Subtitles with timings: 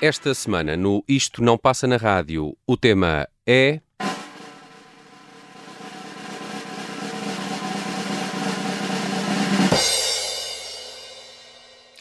[0.00, 3.80] Esta semana, no Isto Não Passa na Rádio, o tema é.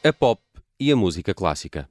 [0.03, 0.41] A pop
[0.79, 1.89] e a música clássica.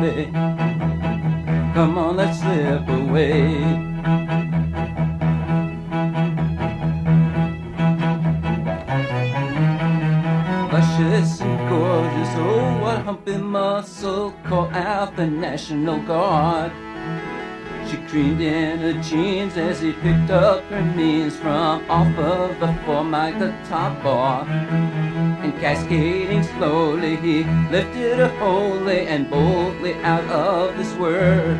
[0.00, 0.32] Baby,
[1.74, 3.88] come on, let's slip away.
[10.72, 12.28] luscious and gorgeous.
[12.36, 14.32] Oh, what humpy muscle!
[14.44, 16.72] Call out the National Guard.
[18.10, 22.74] She creamed in her jeans as he picked up her means from off of the
[22.84, 24.44] form like the top bar.
[24.48, 31.56] And cascading slowly, he lifted her wholly and boldly out of this world.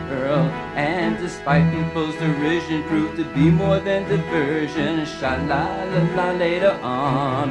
[0.74, 5.06] And despite people's derision, proved to be more than diversion.
[5.06, 7.50] Sha la la la later on.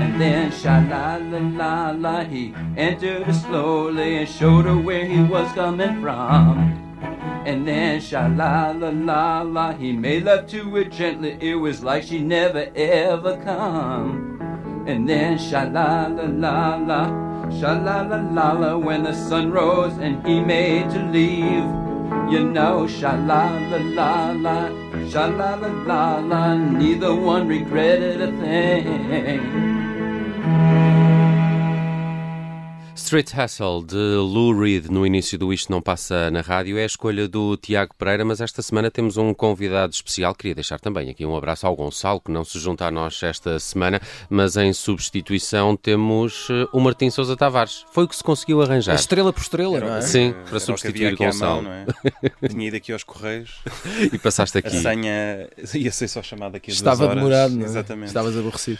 [0.00, 5.04] And then sha la la la la, he entered her slowly and showed her where
[5.04, 6.83] he was coming from.
[7.46, 11.36] And then sha la la la la, he made love to her gently.
[11.40, 14.40] It was like she never ever come.
[14.86, 19.52] And then sha la la la la, sha la la la la, when the sun
[19.52, 21.68] rose and he made to leave.
[22.32, 24.68] You know, sha la la la la,
[25.10, 29.40] sha la la la la, neither one regretted a thing.
[33.04, 36.86] Street Hustle de Lou Reed no início do Isto Não Passa na Rádio é a
[36.86, 40.34] escolha do Tiago Pereira, mas esta semana temos um convidado especial.
[40.34, 43.58] Queria deixar também aqui um abraço ao Gonçalo, que não se junta a nós esta
[43.60, 44.00] semana,
[44.30, 47.84] mas em substituição temos eh, o Martim Sousa Tavares.
[47.92, 48.94] Foi o que se conseguiu arranjar.
[48.94, 50.00] Estrela por estrela, não é?
[50.00, 51.62] Sim, Era para o havia substituir à Gonçalo.
[51.62, 52.48] mão, não é?
[52.48, 53.60] Tinha ido aqui aos Correios,
[54.14, 54.80] E passaste a aqui.
[54.80, 57.16] senha ia ser só chamada aqui a Estava horas.
[57.16, 57.64] demorado, não é?
[57.66, 58.06] Exatamente.
[58.08, 58.78] Estavas aborrecido.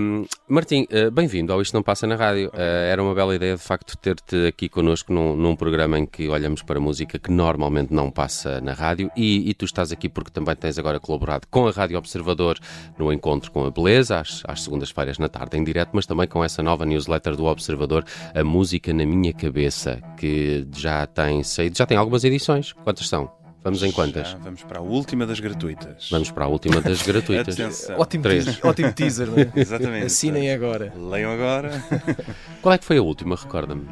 [0.00, 2.50] Um, Martim, uh, bem-vindo ao Isto Não Passa na Rádio.
[2.50, 6.28] Uh, era uma bela ideia, de facto, ter-te aqui connosco num, num programa em que
[6.28, 10.30] olhamos para música que normalmente não passa na rádio e, e tu estás aqui porque
[10.30, 12.58] também tens agora colaborado com a Rádio Observador
[12.98, 16.44] no Encontro com a Beleza, às, às segundas-feiras na tarde em direto, mas também com
[16.44, 21.96] essa nova newsletter do Observador, A Música na Minha Cabeça, que já tem já tem
[21.96, 22.72] algumas edições.
[22.72, 23.43] Quantas são?
[23.64, 24.28] Vamos em quantas?
[24.30, 26.08] Já vamos para a última das gratuitas.
[26.10, 27.58] Vamos para a última das gratuitas.
[27.58, 27.98] Atenção.
[27.98, 28.62] Ótimo Três.
[28.62, 29.48] ótimo teaser não é?
[29.56, 30.06] Exatamente.
[30.06, 30.92] Assinem agora.
[30.94, 31.70] Leiam agora.
[32.60, 33.36] Qual é que foi a última?
[33.36, 33.86] Recorda-me.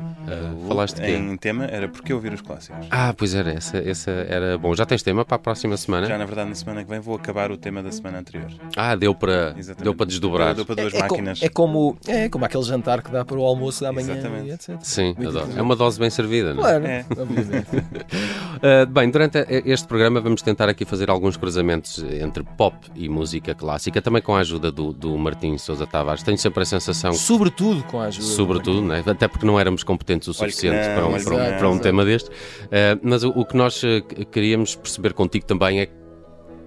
[0.63, 1.13] O- falaste de quê?
[1.13, 2.87] Em tema era porque ouvir os clássicos.
[2.91, 4.57] Ah, pois era, essa, essa era.
[4.59, 6.07] Bom, já tens tema para a próxima semana?
[6.07, 8.51] Já na verdade na semana que vem vou acabar o tema da semana anterior.
[8.77, 9.83] Ah, deu para, Exatamente.
[9.85, 10.55] deu para desdobrar.
[10.55, 11.43] Deu, deu para duas É, é, máquinas.
[11.43, 14.49] é como, é como aquele jantar que dá para o almoço da manhã Exatamente.
[14.49, 14.77] e etc.
[14.83, 15.49] Sim, Muito adoro.
[15.57, 16.79] É uma dose bem servida, não é?
[16.81, 17.07] Claro, É.
[17.19, 17.67] obviamente.
[17.77, 23.09] Uh, bem, durante a- este programa vamos tentar aqui fazer alguns cruzamentos entre pop e
[23.09, 26.23] música clássica, também com a ajuda do, do Martim Sousa Tavares.
[26.23, 28.27] Tenho sempre a sensação, Sobretudo com a ajuda.
[28.27, 29.03] sobretudo, né?
[29.07, 31.79] até porque não éramos competentes o suficiente não, para um, para um- não, para um
[31.79, 32.29] tema deste.
[32.31, 35.93] Uh, mas o, o que nós que- queríamos perceber contigo também é que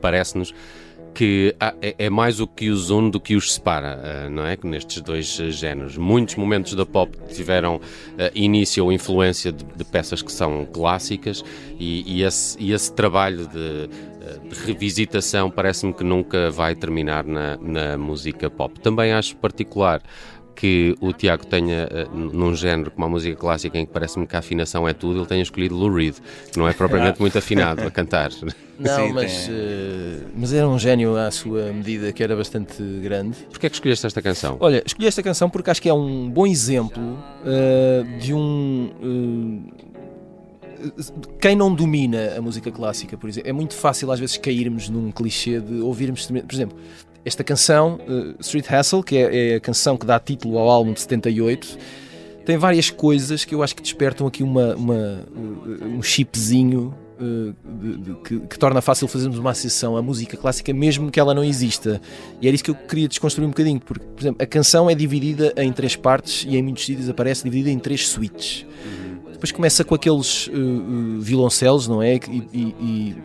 [0.01, 0.53] parece-nos
[1.15, 4.45] que há- é, é mais o que os une do que os separa, uh, não
[4.45, 4.57] é?
[4.63, 5.97] Nestes dois uh, géneros.
[5.97, 7.79] Muitos momentos da pop tiveram
[8.33, 11.44] início ou influência de, de peças que são clássicas
[11.79, 13.88] e, e esse, e esse trabalho de,
[14.50, 18.79] de revisitação parece-me que nunca vai terminar na, na música pop.
[18.79, 20.01] Também acho particular
[20.56, 24.36] que o Tiago tenha, uh, num género como a música clássica, em que parece-me que
[24.36, 26.16] a afinação é tudo, ele tenha escolhido Lou Reed,
[26.52, 28.30] que não é propriamente muito afinado a cantar.
[28.78, 32.84] Não, Sim, mas, tem- eh, mas era um gênio à sua medida, que era bastante
[33.02, 33.38] grande.
[33.50, 34.57] Porquê é que escolheste esta canção?
[34.60, 39.69] Olha, escolhi esta canção porque acho que é um bom exemplo eh, de um.
[39.72, 39.86] eh,
[41.40, 45.10] quem não domina a música clássica, por exemplo, é muito fácil às vezes cairmos num
[45.10, 46.25] clichê de ouvirmos.
[46.28, 46.78] Por exemplo,
[47.25, 50.94] esta canção, eh, Street Hustle, que é, é a canção que dá título ao álbum
[50.94, 51.77] de 78,
[52.45, 57.54] tem várias coisas que eu acho que despertam aqui uma, uma, eh, um chipzinho eh,
[57.81, 61.33] de- de- que, que torna fácil fazermos uma associação à música clássica, mesmo que ela
[61.33, 62.00] não exista.
[62.42, 64.94] E era isso que eu queria desconstruir um bocadinho, porque, por exemplo, a canção é
[64.94, 68.66] dividida em três partes e em muitos sítios aparece dividida em três suítes.
[69.31, 72.16] Depois começa com aqueles eh, eh, violoncelos, não é?
[72.16, 72.19] E,
[72.54, 72.75] e-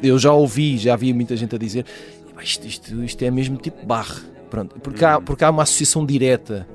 [0.03, 3.31] e eu já ouvi, já havia muita gente a dizer "Epá, isto, isto, isto é
[3.31, 4.11] mesmo tipo Bach.
[4.51, 6.67] Pronto, porque, há, porque há uma associação direta,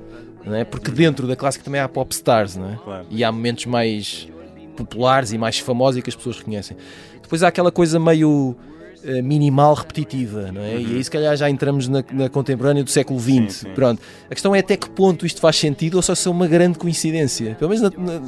[0.44, 0.64] não é?
[0.64, 2.76] Porque dentro da clássica também há pop stars, não é?
[2.82, 3.06] Claro.
[3.10, 4.28] E há momentos mais
[4.76, 6.76] populares e mais famosos e que as pessoas reconhecem.
[7.22, 8.56] Depois há aquela coisa meio
[9.04, 10.80] eh, minimal repetitiva, não é?
[10.80, 13.30] E aí se calhar já entramos na, na contemporânea do século XX.
[13.30, 13.70] Sim, sim.
[13.74, 14.00] Pronto.
[14.30, 16.78] A questão é até que ponto isto faz sentido ou só se é uma grande
[16.78, 17.54] coincidência.
[17.58, 18.22] Pelo menos na- na-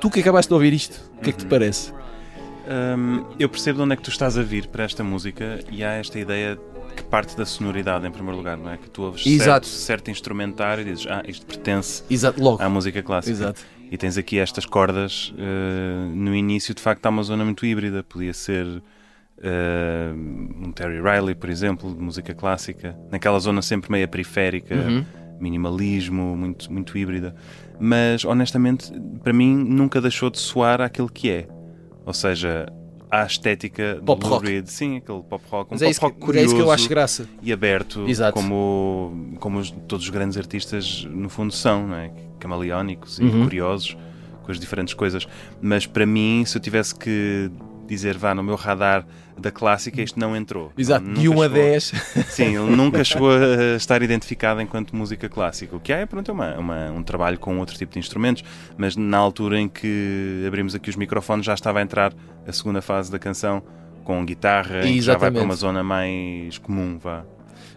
[0.00, 1.92] tu que acabaste de ouvir isto, o que é que te parece?
[2.96, 5.84] Hum, eu percebo de onde é que tu estás a vir para esta música e
[5.84, 6.58] há esta ideia
[6.94, 8.76] que parte da sonoridade em primeiro lugar, não é?
[8.76, 9.66] Que tu ouves Exato.
[9.66, 12.62] certo, certo instrumentário e dizes, ah, isto pertence Exato, logo.
[12.62, 13.32] à música clássica.
[13.32, 13.60] Exato.
[13.90, 18.02] E tens aqui estas cordas eh, no início, de facto, há uma zona muito híbrida.
[18.02, 18.82] Podia ser
[19.42, 25.04] eh, um Terry Riley, por exemplo, de música clássica, naquela zona sempre meio periférica, Uhum.
[25.38, 27.34] minimalismo, muito, muito híbrida.
[27.78, 28.92] Mas, honestamente,
[29.22, 31.48] para mim, nunca deixou de soar aquilo que é.
[32.06, 32.66] Ou seja,
[33.22, 34.46] a estética Pop do rock.
[34.46, 34.66] Reed.
[34.66, 35.70] Sim, aquele pop rock.
[35.70, 37.28] Um Mas é pop isso, que, rock é curioso isso que eu acho graça.
[37.42, 38.32] e aberto, Exato.
[38.34, 42.10] como, como os- todos os grandes artistas no fundo são, não é?
[42.38, 43.44] camaleónicos e Uhum.
[43.44, 43.96] curiosos
[44.42, 45.26] com as diferentes coisas.
[45.62, 47.50] Mas para mim, se eu tivesse que
[47.86, 49.06] dizer, vá, no meu radar
[49.38, 50.72] da clássica, isto não entrou.
[50.78, 51.84] Exato, de 1 a chegou- 10.
[52.30, 55.74] Sim, ele nunca chegou a estar identificado enquanto música clássica.
[55.76, 58.44] O que há é, pronto, é uma, uma- um trabalho com outro tipo de instrumentos,
[58.76, 62.12] mas na altura em que abrimos aqui os microfones já estava a entrar
[62.46, 63.62] a segunda fase da canção
[64.04, 67.24] com guitarra, já vai para uma zona mais comum, vá.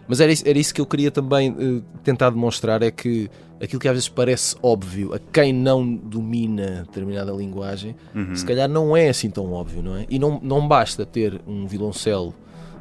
[0.08, 3.30] Mas era isso, era isso que eu queria também eh, tentar demonstrar: é que
[3.62, 8.34] aquilo que às vezes parece óbvio a quem não domina determinada linguagem, Uhum.
[8.34, 10.06] se calhar não é assim tão óbvio, não é?
[10.08, 12.34] E não, não basta ter um violoncelo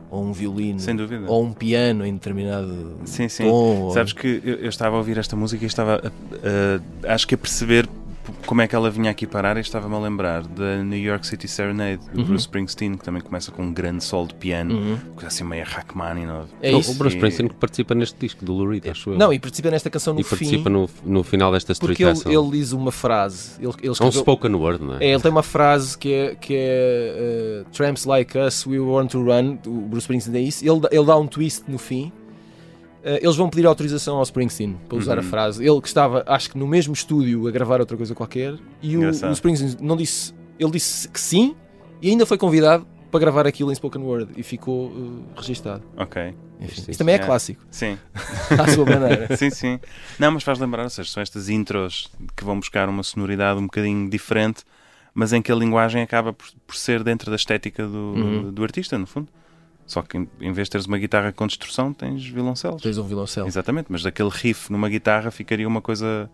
[0.09, 0.79] ou um violino
[1.27, 3.44] ou um piano em determinado Sim, sim.
[3.44, 3.50] tom.
[3.81, 7.27] ou- Sabes que eu, eu estava a ouvir esta música e estava, a- a- acho
[7.27, 7.89] que a perceber
[8.45, 11.47] como é que ela vinha aqui parar e estava-me a lembrar da New York City
[11.47, 12.28] Serenade, do Uhum.
[12.28, 14.97] Bruce Springsteen, que também começa com um grande solo de piano, Uhum.
[15.13, 16.49] coisa assim meio Rachmaninoff.
[16.61, 16.92] É o, isso.
[16.92, 19.18] o Bruce E- Springsteen que participa neste disco do Lou Reed, acho eu.
[19.18, 20.30] Não, e participa nesta canção no e fim.
[20.30, 23.51] participa no, no final desta Street Porque ele, ele diz uma frase.
[23.59, 25.06] Ele, ele É um escreveu- spoken word, não é?
[25.06, 29.11] É, ele tem uma frase que é, que é uh, Tramps like us, we want
[29.11, 29.57] to run.
[29.66, 30.63] O Bruce Springsteen é isso.
[30.66, 32.11] Ele, ele dá um twist no fim.
[33.07, 35.19] Uh, eles vão pedir autorização ao Springsteen para usar Uhum.
[35.19, 35.66] a frase.
[35.66, 38.56] Ele que estava, acho que no mesmo estúdio a gravar outra coisa qualquer.
[38.81, 40.33] E o, o Springsteen não disse.
[40.59, 41.56] Ele disse que sim
[42.02, 45.81] e ainda foi convidado para gravar aquilo em spoken word e ficou uh, registado.
[45.95, 47.23] Ok, Enfim, Sim, isso também é sim.
[47.26, 47.97] clássico, sim.
[48.59, 49.33] à sua maneira.
[49.37, 49.80] sim, sim.
[50.19, 53.64] Não, mas faz lembrar, ou seja, são estas intros que vão buscar uma sonoridade um
[53.64, 54.64] bocadinho diferente,
[55.14, 58.52] mas em que a linguagem acaba por, por ser dentro da estética do, Uhum.
[58.52, 59.30] do artista, no fundo.
[59.87, 62.81] Só que em, vez de teres uma guitarra com distorção, tens violoncelos.
[62.83, 63.47] Tens um violoncelo.
[63.47, 66.29] Exatamente, mas daquele riff numa guitarra ficaria uma coisa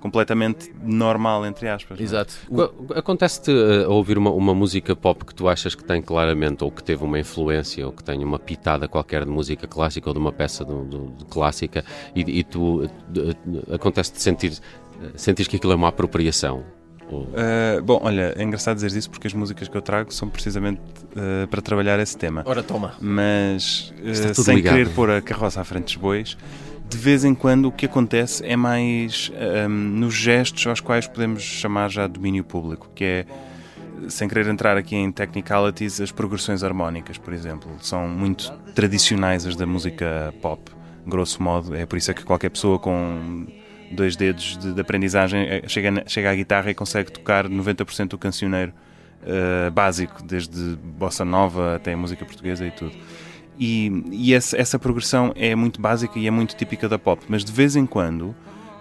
[0.00, 1.98] completamente normal, entre aspas.
[2.00, 2.02] é?
[2.02, 2.34] Exato.
[2.94, 6.82] Acontece-te uh, ouvir uma, uma música pop que tu achas que tem claramente, ou que
[6.82, 10.32] teve uma influência, ou que tem uma pitada qualquer de música clássica ou de uma
[10.32, 15.56] peça do- do- de clássica, e, e tu uh, uh, acontece-te sentir, uh, sentir que
[15.56, 16.64] aquilo é uma apropriação.
[17.18, 20.80] Uh, bom, olha, é engraçado dizer isso porque as músicas que eu trago são precisamente
[20.80, 22.42] uh, para trabalhar esse tema.
[22.46, 22.94] Ora, toma.
[23.00, 24.74] Mas uh, sem ligado.
[24.74, 26.36] querer pôr a carroça à frente dos bois,
[26.88, 29.30] de vez em quando o que acontece é mais
[29.68, 33.26] um, nos gestos aos quais podemos chamar já domínio público, que é,
[34.08, 37.70] sem querer entrar aqui em technicalities, as progressões harmónicas, por exemplo.
[37.80, 40.70] São muito tradicionais as da música pop,
[41.06, 41.76] grosso modo.
[41.76, 43.46] É por isso é que qualquer pessoa com
[43.90, 48.18] dois dedos de, de aprendizagem eh, chega, chega à guitarra e consegue tocar 90% do
[48.18, 48.72] cancioneiro
[49.22, 52.92] eh, básico, desde bossa nova até música portuguesa e tudo.
[53.58, 57.44] E, e essa, essa progressão é muito básica e é muito típica da pop, mas
[57.44, 58.34] de vez em quando,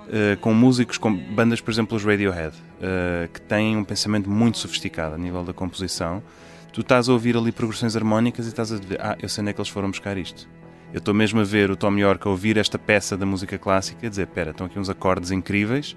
[0.10, 4.58] eh, com músicos, com bandas, por exemplo, os Radiohead, eh, que têm um pensamento muito
[4.58, 6.24] sofisticado a nível da composição,
[6.72, 9.52] tu estás a ouvir ali progressões harmónicas e estás a dizer, ah, eu sei onde
[9.52, 10.48] é que eles foram buscar isto.
[10.92, 14.08] Eu estou mesmo a ver o Tom York a ouvir esta peça da música clássica
[14.08, 15.96] e dizer, pera, estão aqui uns acordes incríveis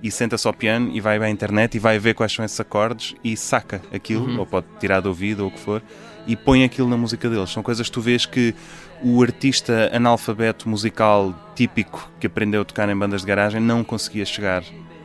[0.00, 3.16] e senta-se ao piano e vai à internet e vai ver quais são esses acordes
[3.24, 5.82] e saca aquilo, ou pode tirar de ouvido ou o que for,
[6.24, 7.50] e põe aquilo na música deles.
[7.50, 8.54] São coisas que tu vês que
[9.02, 14.24] o artista analfabeto musical típico que aprendeu a tocar em bandas de garagem não conseguia
[14.24, 14.62] chegar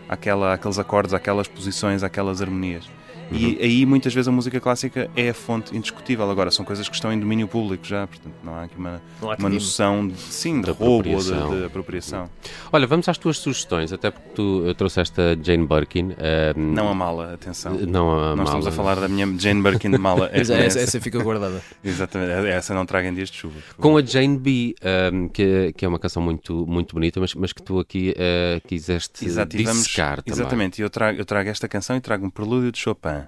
[0.07, 2.87] àquela, àqueles acordes, àquelas posições, àquelas harmonias.
[3.31, 6.29] E aí muitas vezes a música clássica é a fonte indiscutível.
[6.29, 9.35] Agora, são coisas que estão em domínio público já, portanto não há aqui uma, há
[9.39, 12.29] uma noção de, sim, de De roubo ou de, de apropriação.
[12.71, 16.13] Olha, vamos às tuas sugestões, até porque tu eh, trouxeste a Jane Birkin.
[16.17, 17.73] eh, Não a mala, atenção.
[17.73, 18.69] não a Nós estamos mala.
[18.69, 20.29] a falar da minha Jane Birkin de mala.
[20.33, 21.61] Mas Essa, essa, essa fica guardada.
[21.83, 23.59] Exatamente, essa não traga em dias de chuva.
[23.77, 27.51] Com a Jane B, ehm, que, que é uma canção muito, muito bonita, mas, mas
[27.53, 30.39] que tu aqui eh, quiseste Exato, vamos- dissecar também.
[30.39, 33.22] Exatamente, e eu trago, eu trago esta canção e trago um prelúdio de Chopin.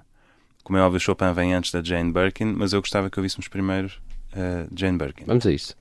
[0.66, 3.86] Como é óbvio, Chopin vem antes da Jane Birkin, mas eu gostava que ouvíssemos primeiro
[4.32, 5.24] uh, Jane Birkin.
[5.24, 5.76] Vamos a isso.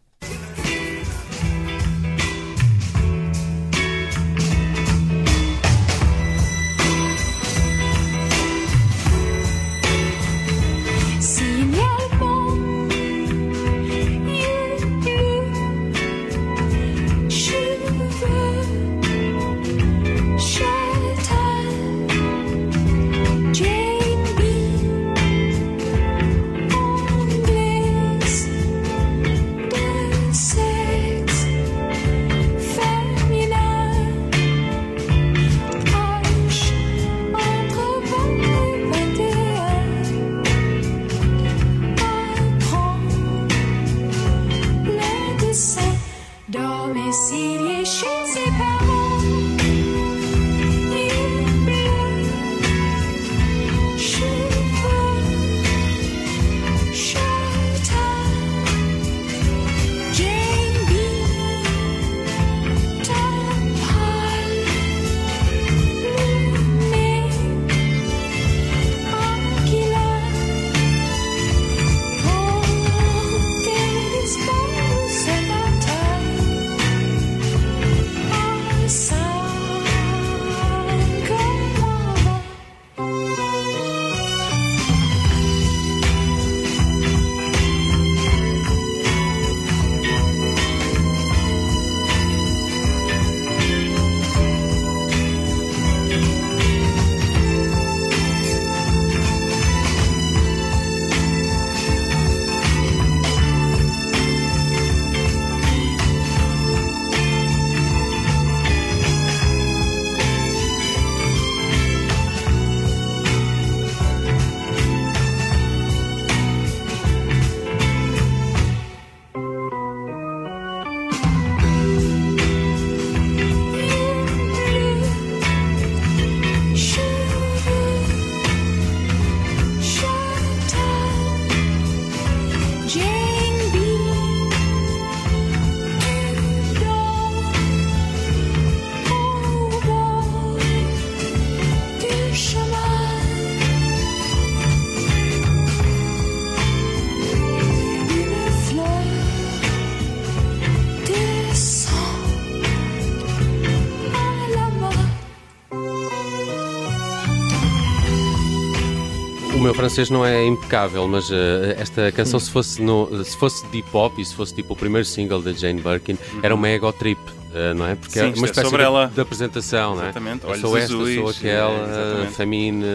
[159.75, 164.17] Francês não é impecável, mas eh, esta canção, se fosse, no, se fosse deep hop
[164.17, 167.20] e se fosse tipo o primeiro single da Jane Birkin, era uma ego trip.
[167.55, 167.95] Eh, não é?
[167.95, 169.07] Porque Sim, é uma é espécie sobre de, ela.
[169.07, 170.05] de apresentação, não é?
[170.05, 172.33] Exatamente, olhos sou esta, azuis, sou é, aquela, exatamente.
[172.35, 172.85] famine,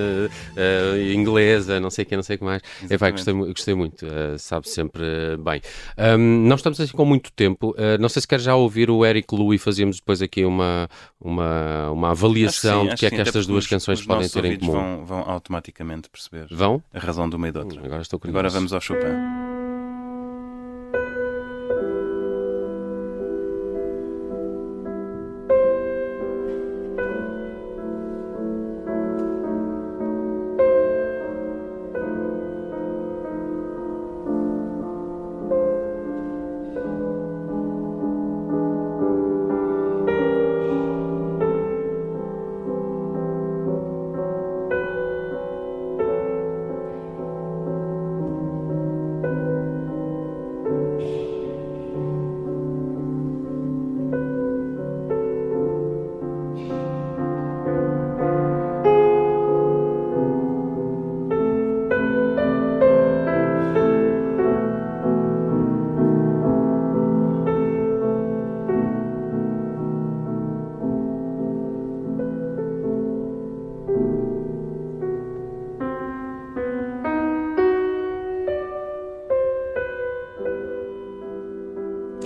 [0.57, 2.62] eh, inglesa, não sei o que, não sei o que mais.
[2.88, 3.25] É, vai, Exatamente.
[3.25, 5.61] gostei, gostei muito, eh, sabe sempre eh, bem.
[5.97, 9.05] Ahm, não estamos assim com muito tempo, eh, não sei se quer já ouvir o
[9.05, 10.88] Eric Lu e fazíamos depois aqui uma,
[11.21, 14.45] uma, uma avaliação do que é sim, que estas duas os- canções os podem ter
[14.45, 14.73] em comum.
[14.73, 16.83] Vão, vão automaticamente perceber Vão?
[16.93, 17.81] a razão de uma e da outra.
[17.85, 18.38] Agora estou curioso.
[18.38, 19.60] Agora vamos ao Chopin.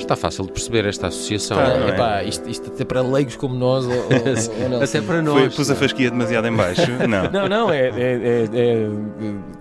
[0.04, 1.56] Está fácil de perceber esta associação.
[1.56, 1.84] Tá, é?
[1.84, 1.88] é?
[1.88, 3.99] Epá, isto, isto até para leigos como nós, ou, ou,
[4.62, 4.82] ou não.
[4.82, 5.54] Até para Foi, nós.
[5.54, 6.82] pus a fasquia demasiado em baixo?
[7.08, 7.30] Não.
[7.30, 8.88] Não, não, é, é- é- é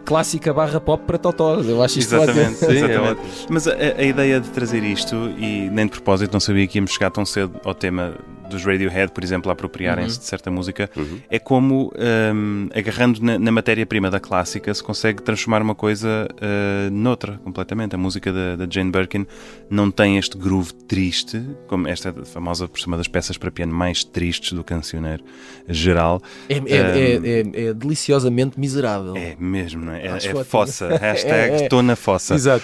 [0.06, 1.68] clássica barra pop para totós.
[1.68, 2.56] Eu acho isto Exatamente.
[2.58, 3.22] Sim, é exatamente.
[3.50, 6.92] Mas a, a ideia de trazer isto, e nem de propósito não sabia que íamos
[6.92, 8.14] chegar tão cedo ao tema
[8.54, 11.20] dos Radiohead, por exemplo, a apropriarem-se de certa música, Uhum.
[11.30, 11.92] é como,
[12.34, 17.96] hum, agarrando na, na matéria-prima da clássica, se consegue transformar uma coisa uh, noutra, completamente.
[17.96, 19.26] A música da, da Jane Birkin
[19.70, 23.52] não tem este groove triste, como esta é famosa por ser uma das peças para
[23.52, 25.24] piano mais tristes do cancioneiro
[25.68, 26.22] geral.
[26.48, 29.16] É, é- é- é- é deliciosamente miserável.
[29.18, 30.06] É mesmo, não é?
[30.08, 30.88] É, é fossa.
[30.98, 31.64] Hashtag É, é.
[31.64, 32.36] estou na fossa.
[32.36, 32.64] Exato.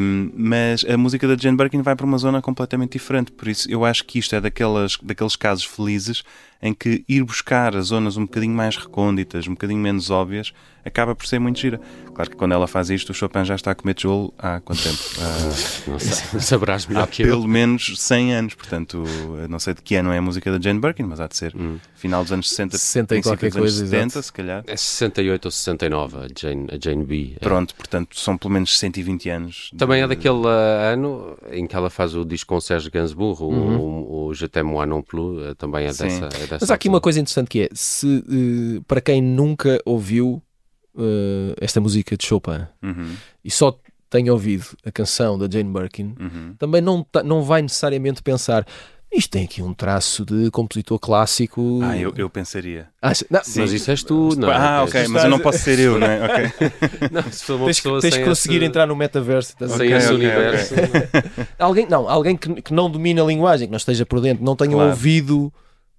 [0.00, 3.70] Um, mas a música da Jane Birkin vai para uma zona completamente diferente, por isso
[3.70, 6.22] eu acho que isto é daquelas, daqueles casos felizes
[6.64, 10.52] em que ir buscar as zonas um bocadinho mais recônditas, um bocadinho menos óbvias,
[10.82, 11.78] acaba por ser muito gira.
[12.14, 14.82] Claro que quando ela faz isto, o Chopin já está a comer tijolo há quanto
[14.82, 14.98] tempo?
[15.20, 17.26] Ah, Não sei, saberás melhor há que eu.
[17.28, 19.04] pelo menos 100 anos, portanto,
[19.48, 21.54] não sei de que ano é a música da Jane Birkin, mas há de ser
[21.94, 24.22] final dos anos 60, 60 e qualquer dos anos coisa, 70, exato.
[24.26, 24.64] se calhar.
[24.66, 27.32] É 68 ou 69, a Jane, a Jane B.
[27.36, 27.38] É.
[27.40, 29.70] Pronto, portanto, são pelo menos 120 anos.
[29.72, 32.90] de- Também é daquele ah, ano em que ela faz o disco com o Sérgio
[32.90, 36.04] Gainsbourg, o, o, o Je t'aime moi non plus, ah, também é Sim.
[36.04, 39.20] dessa, é dessa Mas há aqui uma coisa interessante que é: se eh, para quem
[39.22, 40.42] nunca ouviu
[40.98, 43.14] eh, esta música de Chopin Uhum,
[43.44, 43.76] e só
[44.10, 46.54] tem ouvido a canção da Jane Birkin, uhum.
[46.58, 48.64] também não, ta- não vai necessariamente pensar.
[49.12, 51.78] Isto tem aqui um traço de compositor clássico.
[51.84, 52.88] Ah, eu, eu pensaria.
[53.00, 54.56] Acha- não, Mas isso és tu, não é?
[54.56, 56.24] ah, ok, mas eu não posso ser eu, não é?
[56.24, 56.52] Ok.
[57.12, 59.54] Não, se for uma tens, pessoa tens que conseguir esse, entrar no metaverso.
[59.60, 59.96] a sem ver?
[59.98, 60.74] esse ok, universo.
[61.58, 64.56] Alguém, não, alguém que, que não domina a linguagem, que não esteja por dentro, não
[64.56, 64.90] tenha Claro.
[64.90, 65.52] ouvido,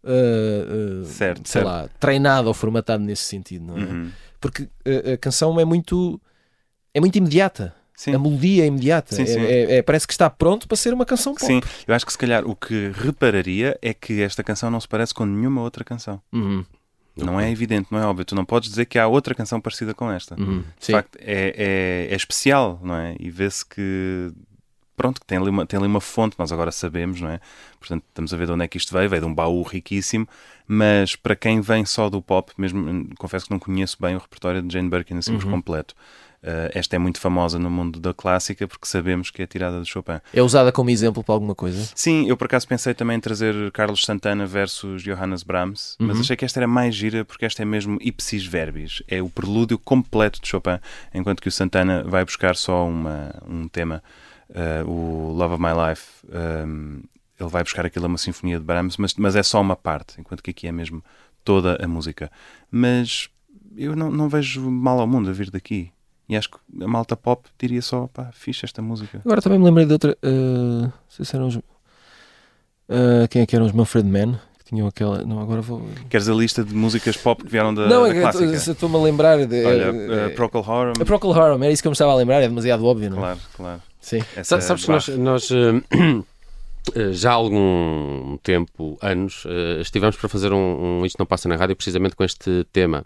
[0.06, 1.66] uh, Certo, sei certo.
[1.66, 3.82] lá, treinado ou formatado nesse sentido, não é?
[3.82, 4.12] Uhum.
[4.40, 6.20] Porque uh, a canção é muito,
[6.94, 7.74] é muito imediata.
[7.96, 8.14] Sim.
[8.14, 9.16] A melodia é imediata.
[9.16, 9.40] Sim, É- sim.
[9.42, 11.46] é- é- parece que está pronto para ser uma canção pop.
[11.46, 14.88] Sim, eu acho que se calhar o que repararia é que esta canção não se
[14.88, 16.22] parece com nenhuma outra canção.
[16.34, 16.66] Uhum,
[17.16, 18.26] Não é evidente, não é óbvio.
[18.26, 20.36] Tu não podes dizer que há outra canção parecida com esta.
[20.38, 23.16] uhum, De facto, é, é, é especial, não é?
[23.18, 24.30] E vê-se que.
[24.96, 27.40] Pronto, que tem ali, uma, tem ali uma fonte, nós agora sabemos, não é?
[27.80, 30.28] Portanto, estamos a ver de onde é que isto veio, veio de um baú riquíssimo,
[30.68, 34.62] mas para quem vem só do pop, mesmo confesso que não conheço bem o repertório
[34.62, 35.96] de Jane Birkin assim por completo.
[36.46, 39.90] Uh, esta é muito famosa no mundo da clássica porque sabemos que é tirada de
[39.90, 40.20] Chopin.
[40.32, 41.90] É usada como exemplo para alguma coisa.
[41.96, 46.36] Sim, eu por acaso pensei também em trazer Carlos Santana versus Johannes Brahms, mas achei
[46.36, 50.40] que esta era mais gira porque esta é mesmo ipsis verbis, é o prelúdio completo
[50.40, 50.78] de Chopin,
[51.16, 54.04] enquanto que o Santana vai buscar só uma, um tema,
[54.56, 57.02] eh, o Love of My Life, ehm,
[57.38, 60.20] ele vai buscar aquilo a uma sinfonia de Brahms, mas, mas é só uma parte,
[60.20, 61.04] enquanto que aqui é mesmo
[61.44, 62.32] toda a música.
[62.72, 63.30] Mas
[63.76, 65.92] eu não, não vejo mal ao mundo a vir daqui.
[66.28, 69.22] E acho que a malta pop diria só, pá, fixe esta música.
[69.24, 70.18] Agora também me lembrei de outra.
[70.24, 71.56] uh, não sei se eram os.
[71.58, 71.62] uh,
[73.30, 74.40] quem é que eram os Manfred Mann?
[74.66, 75.24] Que tinham aquela.
[75.24, 75.82] Não, agora vou.
[76.10, 78.52] Queres a lista de músicas pop que vieram da, não, da é que clássica?
[78.52, 79.64] tô- se eu estou-me a lembrar de.
[79.64, 82.42] Olha, uh, Procol Harum, a Procol Harum, era isso que eu me estava a lembrar,
[82.42, 83.22] é demasiado óbvio, não é?
[83.22, 83.82] claro, claro.
[84.02, 84.20] Sim.
[84.36, 85.08] Essa Sa- Sabes que Bach.
[85.08, 86.24] nós, nós, eh,
[86.96, 89.46] eh, já há algum tempo, anos,
[89.82, 93.04] estivemos para fazer um, um Isto Não Passa na Rádio precisamente com este tema.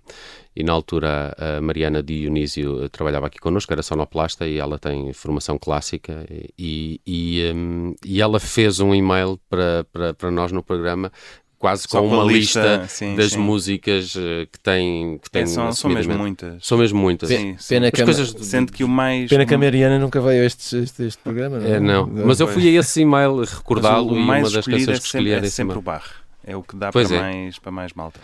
[0.56, 5.58] E na altura a Mariana Dionísio trabalhava aqui connosco, era sonoplasta e ela tem formação
[5.58, 6.26] clássica
[6.58, 11.12] e, e, hum, e ela fez um e-mail para, para, para nós no programa
[11.60, 13.38] quase Só com uma lista, lista, sim, das sim.
[13.38, 16.66] músicas eh, que tem que tem É, são, são mesmo muitas.
[16.66, 17.30] São mesmo muitas.
[17.30, 17.76] Sim, sim.
[17.76, 19.30] Pena que, coisas Sendo que o mais.
[19.30, 21.60] pena que a Mariana nunca veio a este, este, este programa.
[21.60, 24.82] Não, É, não, mas eu fui a esse e-mail recordá-lo e mais uma das canções
[24.84, 26.04] é que sempre, escolhi é era sempre o bar.
[26.42, 27.22] É o que dá Pois para, é.
[27.22, 28.20] mais, para mais malta.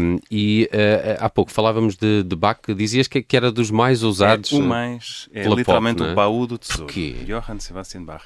[0.00, 4.02] Um, e eh, há pouco falávamos de, de Bach, dizias que, que era dos mais
[4.02, 4.50] usados.
[4.50, 5.28] é o eh, mais.
[5.34, 6.12] É literalmente pop, é?
[6.12, 6.84] o baú do tesouro.
[6.86, 7.16] Porquê?
[7.26, 8.24] Johann Sebastian Bach.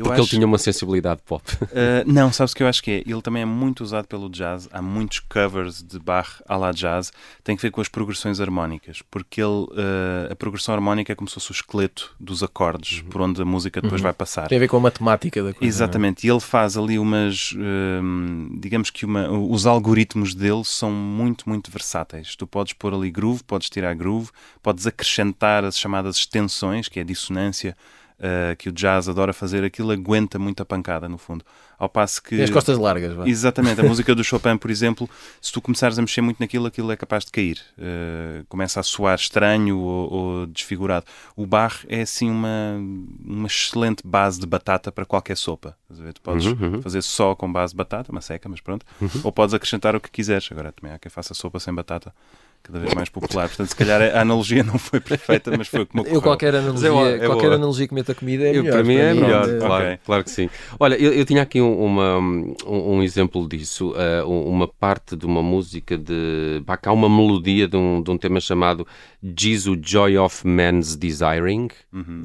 [0.00, 1.44] Eu porque acho, ele tinha uma sensibilidade pop.
[1.62, 1.66] Uh,
[2.10, 2.94] não, sabes o que eu acho que é?
[3.06, 4.68] Ele também é muito usado pelo jazz.
[4.72, 7.12] Há muitos covers de Bach à la jazz.
[7.44, 11.28] Tem que ver com as progressões harmónicas, porque ele, uh, a progressão harmónica é como
[11.28, 14.48] se fosse o esqueleto dos acordes por onde a música depois vai passar.
[14.48, 15.64] Tem a ver com a matemática da coisa.
[15.64, 21.48] Exatamente, e ele faz ali umas, hum, digamos que uma- os algoritmos dele são muito,
[21.48, 22.34] muito versáteis.
[22.36, 24.30] Tu podes pôr ali groove, podes tirar groove,
[24.62, 27.76] podes acrescentar as chamadas extensões, que é a dissonância,
[28.20, 31.44] uh, que o jazz adora fazer, aquilo aguenta muita pancada no fundo.
[31.78, 32.36] Ao passo que.
[32.36, 33.14] Tem as costas largas.
[33.14, 33.26] Vá.
[33.26, 35.08] Exatamente, a música do Chopin, por exemplo,
[35.40, 37.58] se tu começares a mexer muito naquilo, aquilo é capaz de cair.
[37.78, 41.06] Uh, começa a soar estranho ou, ou desfigurado.
[41.34, 42.76] O Bach é assim uma,
[43.24, 45.76] uma excelente base de batata para qualquer sopa.
[46.14, 48.84] Tu podes Uhum, fazer só com base de batata, uma seca, mas pronto.
[49.24, 50.48] Ou podes acrescentar o que quiseres.
[50.52, 52.12] Agora também há quem faça sopa sem batata,
[52.62, 53.48] cada vez mais popular.
[53.48, 56.90] Portanto, se calhar a analogia não foi perfeita, mas foi como Eu qualquer analogia, é
[56.92, 57.54] boa, é qualquer boa.
[57.56, 58.72] analogia que meta comida é Eu, melhor.
[58.76, 59.98] para mim é melhor, É- claro, Ok.
[60.04, 60.50] claro que sim.
[60.78, 65.26] Olha, eu, eu tinha aqui um, uma, um, um exemplo disso, uh, uma parte de
[65.26, 68.86] uma música de Bach, há uma melodia de um, de um tema chamado
[69.22, 71.68] Jesus Joy of Man's Desiring,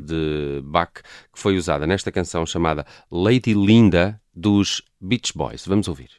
[0.05, 5.65] de Bach, que foi usada nesta canção chamada Lady Linda, dos Beach Boys.
[5.65, 6.09] Vamos ouvir.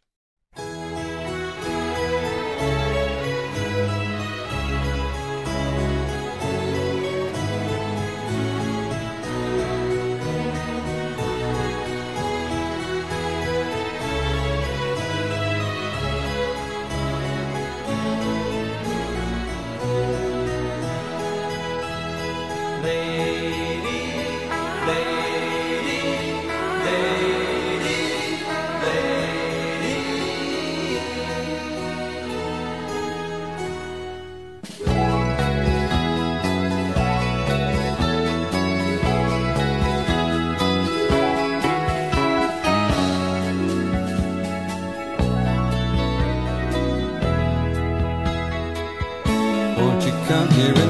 [50.56, 50.85] Here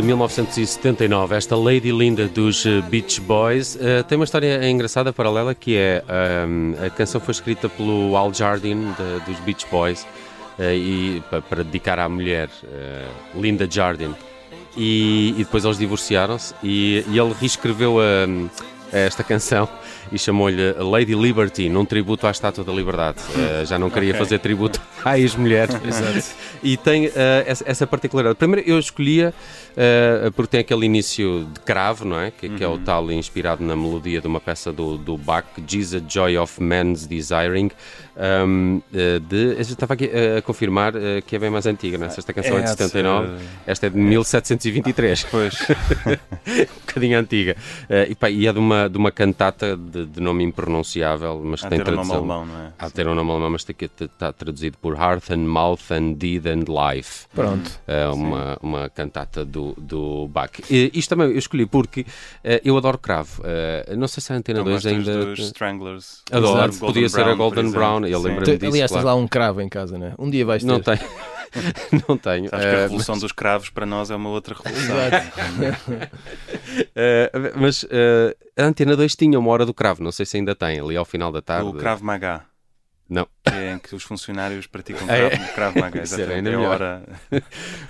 [0.00, 3.78] de 1979, esta Lady Linda dos eh, Beach Boys.
[3.80, 8.34] Eh, tem uma história engraçada paralela que é ehm, a canção foi escrita pelo Al
[8.34, 10.04] Jardine de- dos Beach Boys
[10.58, 14.14] eh, e pa- para dedicar à mulher eh, Linda Jardine.
[14.76, 19.68] E, e depois eles divorciaram-se e, e ele reescreveu a- a esta canção
[20.12, 23.18] e chamou-lhe Lady Liberty, num tributo à Estátua da Liberdade.
[23.36, 24.20] Eh, já não queria Ok.
[24.20, 25.68] fazer tributo à ex-mulher.
[26.62, 28.38] E tem eh, essa, essa particularidade.
[28.38, 29.34] Primeiro, eu escolhia
[29.76, 32.30] eh, porque tem aquele início de cravo, não é?
[32.30, 36.02] Que, que é o tal inspirado na melodia de uma peça do, do Bach, Jesus,
[36.08, 37.70] Joy of Man's Desiring.
[38.46, 38.80] um,
[39.28, 40.92] de, eu estava aqui a confirmar
[41.26, 42.08] que é bem mais antiga, não é?
[42.08, 43.34] Esta canção é, de há de 79, ser-
[43.66, 45.54] esta é de 1723 Pois.
[46.48, 47.56] um bocadinho antiga.
[48.08, 51.68] E, pá, e é de uma, de uma cantata de, de nome impronunciável, mas que
[51.68, 52.16] tem um tradução.
[52.16, 52.72] alemão, não é?
[52.78, 55.90] Há de ter um nome alemão, mas tem que está traduzido por Heart and Mouth
[55.90, 57.26] and Deed and Life.
[57.34, 57.70] Pronto.
[57.86, 60.50] É uma, uma cantata do, do Bach.
[60.70, 62.06] E, isto também eu escolhi porque
[62.42, 63.42] eh, eu adoro cravo.
[63.44, 65.26] Eh, não sei se a Antena Não 2 gostas ainda.
[65.26, 66.22] dos Stranglers?
[66.30, 67.70] Adoro, podia ser a Brown, Golden.
[67.70, 69.18] Brown, eu lembro-me disso, aliás, tens claro.
[69.18, 70.14] lá um cravo em casa, né?
[70.18, 70.68] Um dia vais ter.
[70.68, 71.00] Não tenho.
[72.08, 72.48] não tenho.
[72.48, 74.96] Sabes que a Eh, revolução dos cravos para nós é uma outra revolução.
[76.96, 80.54] Eh, mas eh, a Antena 2 tinha uma hora do cravo, não sei se ainda
[80.54, 81.68] tem, ali ao final da tarde.
[81.68, 82.42] O Krav Maga.
[83.14, 83.28] Não.
[83.44, 85.28] Que é em que os funcionários praticam É.
[85.30, 86.02] Krav, Krav Maga.
[86.02, 86.48] Isso era Exatamente.
[86.54, 87.02] ainda É hora.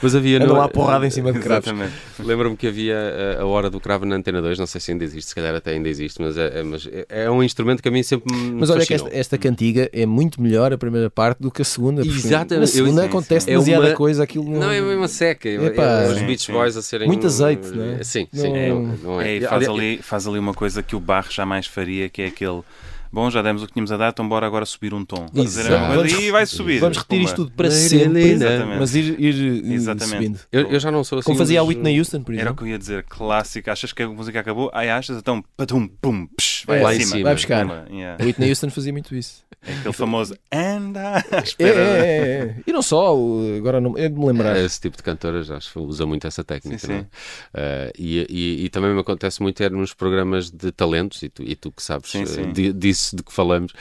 [0.02, 1.66] Mas havia Andam no- lá porrada em cima de cravos.
[1.66, 1.94] Exatamente.
[2.18, 5.02] Lembro-me que havia eh, a hora do cravo na Antena 2, não sei se ainda
[5.04, 7.88] existe, se calhar até ainda existe, mas é, é- mas é- é um instrumento que
[7.88, 9.06] a mim sempre me Mas olha que fascinou.
[9.08, 12.02] esta, esta cantiga é muito melhor a primeira parte do que a segunda.
[12.02, 12.54] Exatamente.
[12.56, 13.50] Na Eu- segunda sim, acontece sim.
[13.50, 14.60] É demasiada uma- coisa, aquilo não...
[14.60, 15.48] Não, é uma seca.
[15.48, 16.52] Epá, É, os sim, Beach sim.
[16.52, 17.06] Boys a serem.
[17.06, 18.04] Muito azeite, não é?
[18.04, 18.52] Sim, sim.
[18.68, 19.36] Não- Não, não é.
[19.38, 22.60] É, faz, ali, faz ali uma coisa que o Barro jamais faria, que é aquele.
[23.14, 25.26] Bom, já demos o que tínhamos a dar, então bora agora subir um tom.
[25.28, 25.62] Coisa
[26.20, 26.80] e vai subir.
[26.80, 27.30] Vamos repetir Pumba.
[27.30, 28.66] isto tudo para sempre, Linda.
[28.78, 30.08] mas ir, ir, Exatamente.
[30.16, 30.40] subindo.
[30.50, 31.26] Eu, eu já não sou assim.
[31.26, 32.56] Como fazia a Whitney Houston, por Era o exemplo.
[32.56, 33.70] que eu ia dizer, clássico.
[33.70, 34.68] Achas que a música acabou?
[34.74, 35.16] Ai, achas?
[35.16, 37.10] Então, patum, pum, psh, vai Lá lá em cima.
[37.12, 37.22] cima.
[37.24, 37.60] Vai buscar.
[37.62, 38.22] Pumba, yeah.
[38.22, 39.44] A Whitney Houston fazia muito isso.
[39.66, 41.80] É Aquele famoso anda à É, espera.
[41.80, 42.56] é, é, é.
[42.66, 43.16] E não só,
[43.56, 44.56] agora não, é de me lembrar.
[44.58, 46.78] Esse tipo de cantoras acho que usa muito essa técnica.
[46.78, 47.00] Sim, não é?
[47.00, 47.06] sim.
[47.54, 51.42] Eh, e, e- e também me acontece muito é nos programas de talentos, e tu,
[51.42, 52.52] e tu que sabes Sim, eh, sim.
[52.52, 53.72] di- disso de que falamos,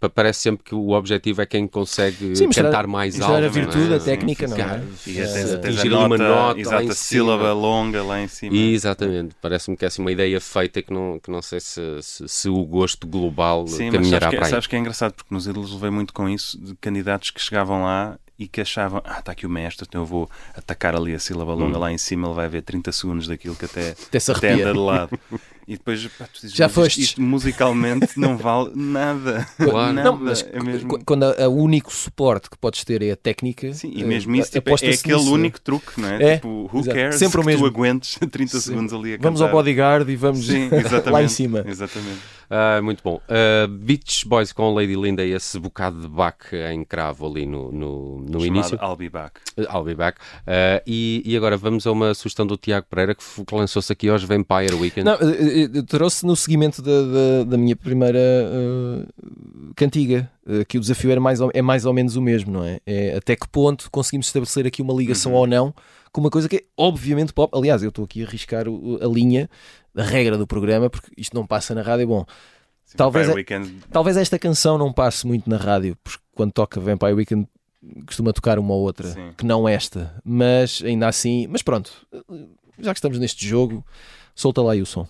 [0.00, 3.44] pa- parece sempre que o objetivo é quem consegue Sim, cantar mais alto.
[3.44, 3.96] a virtude, não é?
[3.96, 4.82] a técnica, não é?
[5.06, 6.94] E até atingir a ali uma nota, nota lá exato, em a cima.
[6.94, 8.56] sílaba longa lá em cima.
[8.56, 12.28] Exatamente, parece-me que é assim uma ideia feita que não, que não sei se, se,
[12.28, 14.50] se o gosto global Sim, mas caminhará sabes que, para aí.
[14.50, 17.82] sabes que é engraçado, porque nos ídolos levei muito com isso, de candidatos que chegavam
[17.84, 21.18] lá e que achavam, ah, está aqui o mestre, então eu vou atacar ali a
[21.18, 21.80] sílaba longa Hum.
[21.80, 24.78] lá em cima, ele vai ver 30 segundos daquilo que até, Até até anda de
[24.78, 25.18] lado.
[25.72, 29.46] E depois pá, tu dizes, Já "Mas isto- fostes." Isto, musicalmente não vale nada.
[29.56, 29.92] Claro.
[29.94, 30.10] Nada.
[30.10, 30.88] Não, mas é mesmo...
[30.88, 33.72] qu- quando a- o único suporte que podes ter é a técnica.
[33.72, 35.32] Sim, e eh, mesmo isso tipo, é aposta-se aquele nisso.
[35.32, 36.22] único truque, não é?
[36.22, 36.96] É, Tipo, who exato.
[36.96, 37.62] cares Sempre o mesmo.
[37.62, 38.60] tu aguentes 30 Sim.
[38.60, 39.56] segundos ali a Vamos ao cantar.
[39.58, 40.68] bodyguard e vamos Sim,
[41.10, 41.64] lá em cima.
[41.66, 42.18] Exatamente.
[42.54, 43.18] Ah, muito bom.
[43.28, 46.36] Uh, Beach Boys com Lady Linda e esse bocado de Bach
[46.70, 48.78] em cravo ali no, no, no Chamado início.
[48.82, 49.40] I'll be back.
[49.56, 50.18] Uh, I'll be back.
[50.42, 54.10] Uh, e, e agora vamos a uma sugestão do Tiago Pereira que, que lançou-se aqui
[54.10, 55.04] hoje Vampire Weekend.
[55.04, 59.06] Não, eh, eh, trouxe no seguimento da, da, da minha primeira eh,
[59.74, 62.64] cantiga, eh, que o desafio era mais ou- é mais ou menos o mesmo, não
[62.64, 62.80] é?
[62.86, 65.38] É até que ponto conseguimos estabelecer aqui uma ligação Uhum.
[65.38, 65.74] ou não
[66.12, 67.50] com uma coisa que é obviamente pop.
[67.56, 69.48] Aliás, eu estou aqui a arriscar o- a linha,
[69.96, 72.24] a regra do programa, porque isto não passa na rádio, é bom.
[72.84, 76.80] Sim, Talvez é- Weekend Talvez esta canção não passe muito na rádio, porque quando toca
[76.80, 77.46] Vampire Weekend
[78.06, 79.32] costuma tocar uma ou outra, Sim.
[79.36, 82.06] que não esta, mas ainda assim, mas pronto,
[82.78, 83.84] já que estamos neste jogo,
[84.34, 85.06] solta lá aí o som.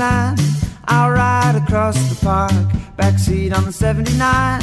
[0.00, 0.36] Line.
[0.88, 2.52] I'll ride across the park,
[2.96, 4.60] backseat on the 79.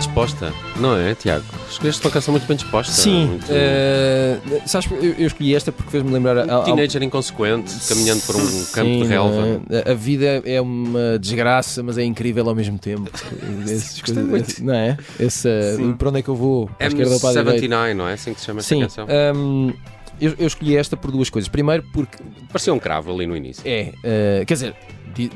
[0.00, 1.44] Disposta, não é, Tiago?
[1.70, 2.92] Escolheste uma canção muito bem disposta.
[2.92, 3.46] Sim, muito...
[3.50, 6.38] eh, sabes, eu, eu escolhi esta porque fez-me lembrar.
[6.38, 8.40] a- a- Teenager inconsequente, caminhando por um
[8.72, 9.36] campo Sim, de relva.
[9.36, 9.88] não é?
[9.88, 13.10] A- A vida é uma desgraça, mas é incrível ao mesmo tempo.
[13.64, 14.64] Essas coisas- muito.
[14.64, 14.96] não é?
[15.18, 16.66] Esse, uh, para onde é que eu vou?
[16.66, 17.66] Para a esquerda ou para a direita?
[17.66, 18.12] M79, não é?
[18.14, 19.06] Assim que se chama esta Sim, canção.
[19.36, 19.72] hum,
[20.20, 21.48] eu, eu escolhi esta por duas coisas.
[21.48, 23.62] Primeiro, porque Parecia um cravo ali no início.
[23.66, 23.92] é,
[24.42, 24.76] uh, quer dizer, di-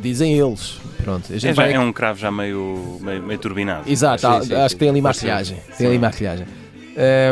[0.00, 0.78] dizem eles.
[1.02, 3.90] Pronto, a gente É, já, vai- é um cravo já meio, meio, meio turbinado.
[3.90, 4.74] Exato, Sim, sim, acho sim.
[4.74, 5.58] que tem ali maquilhagem.
[5.76, 6.46] Tem ali maquilhagem.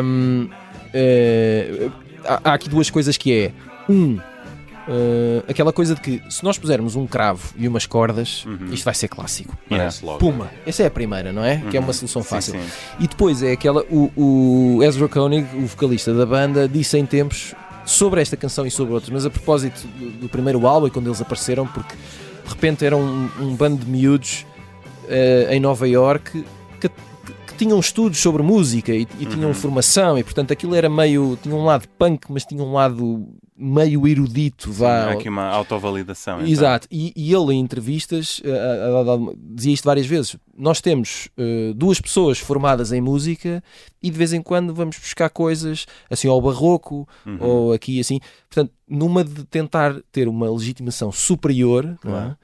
[0.05, 0.49] Hum,
[0.93, 1.89] eh,
[2.25, 3.53] há, aqui duas coisas que é.
[3.89, 4.19] Um,
[4.89, 8.73] eh, aquela coisa de que se nós pusermos um cravo e umas cordas, Uhum.
[8.73, 9.57] isto vai ser clássico.
[10.03, 10.19] Logo.
[10.19, 10.51] Puma.
[10.67, 11.63] Essa é a primeira, não é?
[11.71, 12.55] Que é uma solução Sim, fácil.
[12.55, 12.67] sim.
[13.01, 13.83] E depois é aquela.
[13.91, 14.11] O,
[14.79, 18.93] o Ezra Koenig, o vocalista da banda, disse em tempos sobre esta canção e sobre
[18.95, 21.95] outras, mas a propósito do, do primeiro álbum e quando eles apareceram, porque
[22.45, 24.47] de repente eram um, um bando de miúdos
[25.09, 26.45] eh, em Nova York
[26.81, 26.91] que,
[27.53, 29.55] que tinham estudos sobre música e, e tinham Uhum.
[29.55, 31.39] formação e portanto aquilo era meio.
[31.43, 34.73] tinha um lado punk, mas tinha um lado meio erudito.
[34.73, 36.39] Vá, Há aqui uma autovalidação.
[36.41, 36.49] então.
[36.49, 40.37] Exato, e, e ele em entrevistas eh, a- dizia isto várias vezes.
[40.57, 43.63] Nós temos eh, duas pessoas formadas em música
[44.03, 47.37] e de vez em quando vamos buscar coisas assim ao barroco Uhum.
[47.41, 48.19] ou aqui assim.
[48.51, 52.37] Portanto, numa de tentar ter uma legitimação superior não é?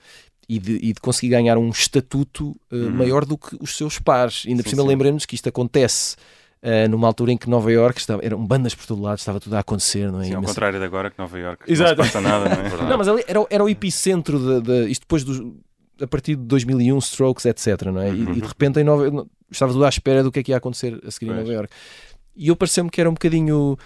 [0.48, 2.90] E, de, e de conseguir ganhar um estatuto eh, Uhum.
[2.90, 4.44] maior do que os seus pares.
[4.46, 4.88] Ainda por Sim, cima, sim.
[4.88, 6.16] lembremos que isto acontece.
[6.62, 9.54] eh, numa altura em que Nova York estava, eram bandas por todo lado, estava tudo
[9.54, 10.24] a acontecer, não é?
[10.24, 11.96] Sim, ao Imensa- contrário de agora que Nova York Exato.
[11.98, 12.62] não se passa nada, não é?
[12.68, 12.90] Verdade.
[12.90, 15.40] não, mas ali era, o- era o epicentro de, de- isto depois dos
[16.00, 17.82] a partir de 2001, Strokes, etc.
[17.92, 18.08] Não é?
[18.08, 18.32] E- Uhum.
[18.32, 20.98] E, de repente em Nova, estava tudo à espera do que é que ia acontecer
[21.06, 21.40] a seguir em Pois.
[21.42, 21.72] Nova York.
[22.34, 23.76] E eu pareceu-me que era um bocadinho.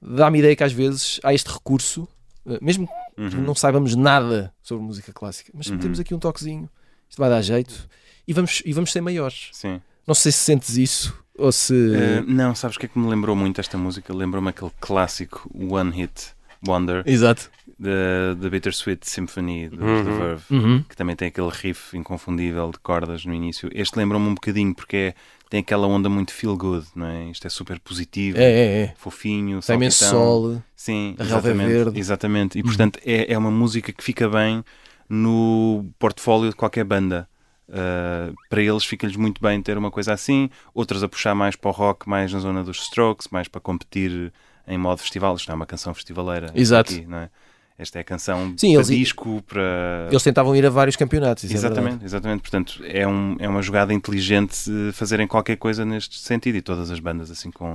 [0.00, 2.08] dá-me ideia que às vezes há este recurso,
[2.46, 3.42] eh, mesmo que Uhum.
[3.42, 5.78] não saibamos nada sobre música clássica, mas Uhum.
[5.78, 6.68] temos aqui um toquezinho,
[7.08, 7.88] isto vai dar jeito
[8.26, 9.48] e vamos, e vamos ser maiores.
[9.52, 9.80] Sim.
[10.06, 11.74] Não sei se sentes isso ou se.
[11.94, 14.12] Eh, não, sabes o que é que me lembrou muito esta música?
[14.14, 16.32] Lembrou-me aquele clássico One Hit
[16.66, 17.50] Wonder Exato.
[17.78, 20.04] da da Bittersweet Symphony do Uhum.
[20.04, 20.82] The Verve, Uhum.
[20.88, 23.68] que também tem aquele riff inconfundível de cordas no início.
[23.72, 25.14] Este lembra-me um bocadinho porque é-
[25.52, 27.26] tem aquela onda muito feel good, não é?
[27.26, 28.94] Isto é super positivo, É, é, é.
[28.96, 30.62] fofinho, Tem imenso sol.
[30.74, 31.68] Sim, A é exatamente.
[31.68, 32.00] verde.
[32.00, 32.58] Exatamente.
[32.58, 34.64] E portanto é, é uma música que fica bem
[35.06, 37.28] no portfólio de qualquer banda.
[37.68, 41.68] Uh, para eles fica-lhes muito bem ter uma coisa assim, outras a puxar mais para
[41.68, 44.32] o rock, mais na zona dos strokes, mais para competir
[44.66, 45.36] em modo festival.
[45.36, 46.50] Isto não é uma canção festivaleira.
[46.54, 46.94] Exato.
[46.94, 47.30] aqui, não é?
[47.78, 50.06] Esta é a canção Sim, para eles- disco, para.
[50.10, 51.44] Eles tentavam ir a vários campeonatos.
[51.50, 51.54] é.
[51.54, 52.40] Exatamente, exatamente.
[52.42, 54.54] Portanto, é, um, é uma jogada inteligente
[54.92, 57.72] fazerem qualquer coisa neste sentido e todas as bandas, assim, com,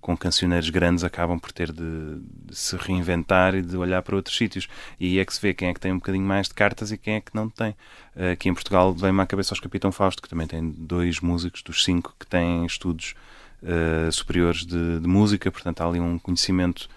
[0.00, 1.82] com cancioneiros grandes, acabam por ter de,
[2.46, 4.68] de se reinventar e de olhar para outros sítios.
[5.00, 6.98] E é que se vê quem é que tem um bocadinho mais de cartas e
[6.98, 7.74] quem é que não tem.
[8.14, 11.62] Eh, Aqui em Portugal vem-me à cabeça os Capitão Fausto, que também tem dois músicos
[11.62, 13.14] dos cinco que têm estudos
[13.62, 16.88] eh, superiores de, de música, portanto há ali um conhecimento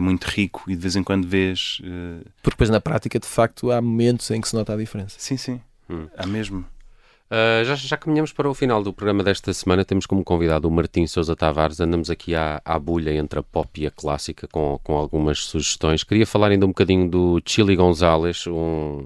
[0.00, 1.80] muito rico e de vez em quando vês.
[1.84, 5.16] eh, Porque depois na prática, de facto, há momentos em que se nota a diferença.
[5.18, 6.06] sim, sim, Hum.
[6.16, 6.64] há mesmo.
[7.30, 9.86] Uh, já, já caminhamos para o final do programa desta semana.
[9.86, 11.80] Temos como convidado o Martim Sousa Tavares.
[11.80, 16.04] Andamos aqui à, à bulha entre a pop e a clássica com, com algumas sugestões.
[16.04, 18.52] Queria falar ainda um bocadinho do Chili Gonzalez, um,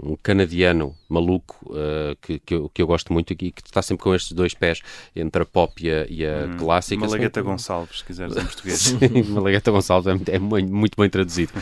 [0.02, 4.02] um canadiano maluco uh, que, que, eu, que eu gosto muito e que está sempre
[4.04, 4.80] com estes dois pés
[5.14, 7.00] entre a pop e a, e a clássica.
[7.06, 7.46] Malagueta Sim.
[7.46, 8.78] Gonçalves, se quiseres em português.
[8.78, 11.52] Sim, Malagueta Gonçalves é, é mu- muito bem traduzido.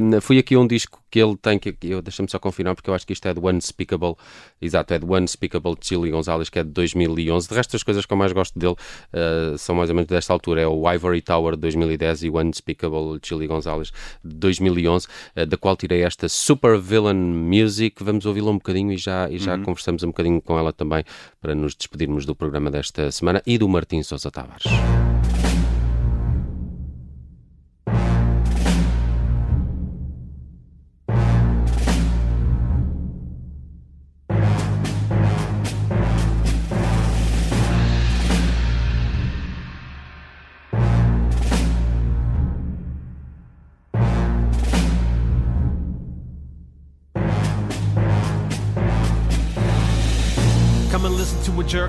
[0.00, 2.94] Um, fui aqui um disco que ele tem, que eu deixa-me só confirmar, porque eu
[2.94, 4.14] acho que isto é do Unspeakable,
[4.60, 7.48] exato, é do Unspeakable de Chili Gonzalez, que é de 2011.
[7.48, 10.32] De resto, as coisas que eu mais gosto dele uh, são mais ou menos desta
[10.32, 13.92] altura: é o Ivory Tower de 2010 e o Unspeakable de Chili Gonzalez
[14.24, 18.02] de 2011, uh, da qual tirei esta Super Villain Music.
[18.02, 21.04] Vamos ouvi-la um bocadinho e já, e já conversamos um bocadinho com ela também
[21.40, 24.64] para nos despedirmos do programa desta semana e do Martim Sousa Tavares.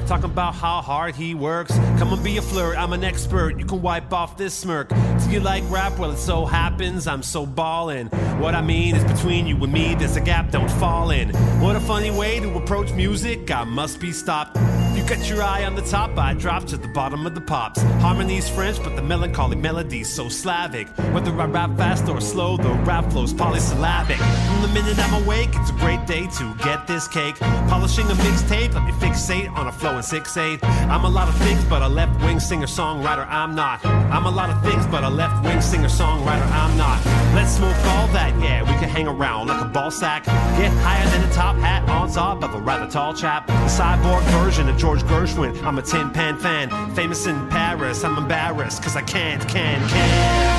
[0.08, 1.76] Talking about how hard he works.
[1.98, 3.58] Come and be a flirt, I'm an expert.
[3.58, 4.90] You can wipe off this smirk.
[4.90, 5.98] Do you like rap?
[5.98, 8.08] Well, it so happens I'm so ballin'.
[8.40, 11.30] What I mean is between you and me, there's a gap, don't fall in.
[11.62, 14.58] What a funny way to approach music, I must be stopped.
[14.94, 17.82] You got your eye on the top, I drop to the bottom of the pops.
[18.00, 20.88] Harmony's French, but the melancholy melody's so Slavic.
[21.14, 24.18] Whether I rap fast or slow, the rap flow's polysyllabic.
[24.18, 27.40] From the minute I'm awake, it's a great day to get this cake.
[27.68, 30.64] Polishing a mixtape, let me fixate on a flow in 6-8.
[30.64, 33.84] I'm a lot of things, but a left wing singer songwriter, I'm not.
[33.86, 37.04] I'm a lot of things, but a left wing singer songwriter, I'm not.
[37.34, 40.26] Let's smoke all that, yeah, we can hang around like a ball sack.
[40.26, 43.48] Get higher than a top hat on top of a rather tall chap.
[43.48, 46.70] The cyborg version of George Gershwin, I'm a Tin Pan fan.
[46.94, 50.53] Famous in Paris, I'm embarrassed, cause I can't, can't, can.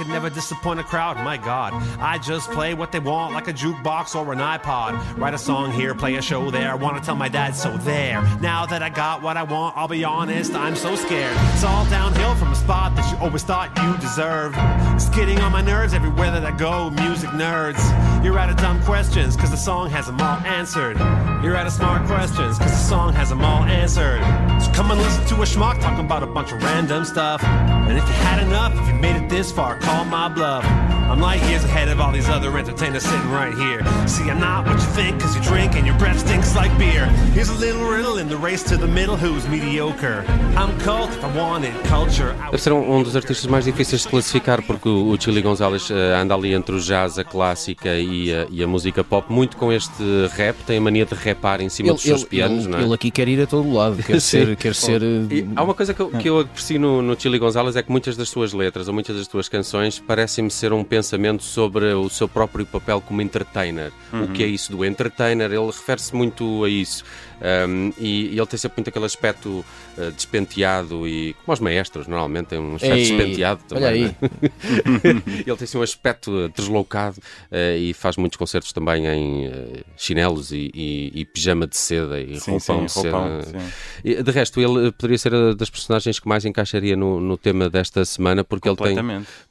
[0.00, 1.18] Could never disappoint a crowd.
[1.18, 5.18] My God, I just play what they want like a jukebox or an iPod.
[5.18, 6.74] Write a song here, play a show there.
[6.74, 8.22] Wanna tell my dad, so there.
[8.40, 11.36] Now that I got what I want, I'll be honest, I'm so scared.
[11.52, 14.56] It's all downhill from a spot that you always thought you deserved.
[14.94, 17.82] It's getting on my nerves everywhere that I go, music nerds.
[18.24, 20.96] You're out of dumb questions, cause the song has them all answered.
[21.44, 24.22] You're out of smart questions, cause the song has them all answered.
[24.62, 27.44] So come and listen to a schmuck talking about a bunch of random stuff.
[27.44, 30.64] And if you had enough, if you made it this far, call my bluff.
[31.10, 33.80] I'm light years ahead of all these other entertainers sitting right here.
[34.06, 37.06] See, I'm not what you think, cause you drink and your breath stinks like beer.
[37.34, 40.24] Here's a little riddle in the race to the middle who's mediocre.
[40.56, 42.32] I'm cult if I wanted culture.
[42.52, 45.90] Deve ser um, um dos artistas mais difíceis de classificar porque o, o Chili Gonzalez
[45.90, 49.56] eh, anda ali entre o jazz, a clássica e a, e a música pop, muito
[49.56, 50.04] com este
[50.36, 52.82] rap, tem a mania de rapar em cima dos seus pianos, ele, não é?
[52.84, 55.74] ele aqui quer ir a todo lado, quer ser, quer ser E eh, há uma
[55.74, 58.52] coisa que eu, que eu aprecio no, no Chili Gonzalez é que muitas das suas
[58.52, 63.00] letras ou muitas das suas canções parecem-me ser um pensamento sobre o seu próprio papel
[63.00, 63.92] como entertainer.
[64.12, 65.50] O que é isso do entertainer?
[65.50, 67.04] Ele refere-se muito a isso.
[67.40, 69.64] Um, e, e ele tem sempre muito aquele aspecto
[69.96, 73.84] uh, despenteado e como os maestros normalmente tem um aspecto Ei, despenteado também.
[73.84, 74.02] olha aí.
[74.04, 74.12] né?
[75.46, 77.16] ele tem assim um aspecto deslocado
[77.50, 82.20] uh, e faz muitos concertos também em uh, chinelos e, e- e pijama de seda
[82.20, 83.58] e Sim, roupão sim, de roupão, seda.
[83.60, 83.70] sim.
[84.04, 88.04] E, De resto, ele poderia ser das personagens que mais encaixaria no, no tema desta
[88.04, 88.94] semana porque ele tem,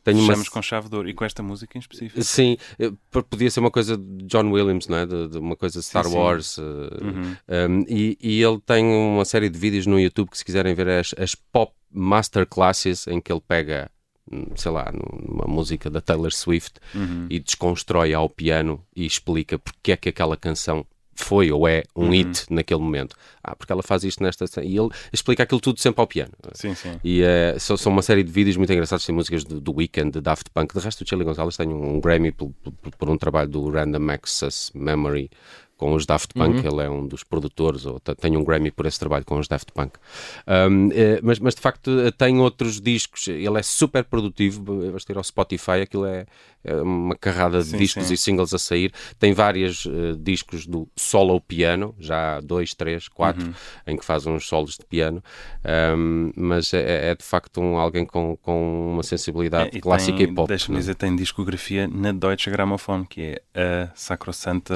[0.04, 1.10] tem uma Fechamos com chave de ouro.
[1.10, 2.22] E com esta música em específico.
[2.24, 2.58] Sim,
[3.30, 5.06] podia ser uma coisa de John Williams, não é?
[5.06, 6.16] De, de uma coisa de Star sim.
[6.16, 6.58] Wars.
[6.60, 10.74] eh, um, e, e ele tem uma série de vídeos no YouTube que, se quiserem
[10.74, 13.90] ver, é as, as pop masterclasses em que ele pega,
[14.32, 16.80] hum, sei lá, numa música da Taylor Swift
[17.30, 22.12] e desconstrói ao piano e explica porque é que aquela canção foi ou é um
[22.12, 23.14] hit naquele momento.
[23.44, 24.46] Ah, porque ela faz isto nesta.
[24.64, 26.32] E ele explica aquilo tudo sempre ao piano.
[26.54, 26.98] Sim, sim.
[27.04, 30.12] E eh, são, são uma série de vídeos muito engraçados, tem músicas do, do Weekend,
[30.12, 30.74] de Daft Punk.
[30.74, 34.10] De resto, o Chili Gonzalez tem um Grammy por, por- por um trabalho do Random
[34.12, 35.30] Access Memory
[35.80, 36.58] com os Daft Punk.
[36.68, 39.48] Ele é um dos produtores, ou te- tem um Grammy por esse trabalho com os
[39.48, 39.94] Daft Punk.
[40.46, 43.30] Um, eh, mas, mas de facto eh, tem outros discos.
[43.30, 44.62] Ele é super produtivo.
[44.92, 46.26] Basta ir ao Spotify, aquilo é,
[46.59, 48.14] é uma carrada de Sim, discos sim.
[48.14, 48.92] e singles a sair.
[49.18, 53.54] Tem vários eh, discos do solo piano, já há dois, três, quatro, Uhum.
[53.88, 55.24] em que faz uns solos de piano.
[55.98, 60.18] Um, mas é, é de facto um, alguém com, com uma sensibilidade É, e clássica
[60.18, 60.48] tem, e pop.
[60.48, 60.80] Deixa-me é?
[60.80, 64.76] dizer, tem discografia na Deutsche Grammophon, que é a sacrossanta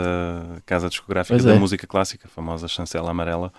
[0.66, 1.60] casa discográfica Pois da é.
[1.60, 3.52] música clássica, a famosa chancela amarela.